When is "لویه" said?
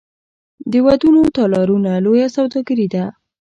2.05-2.27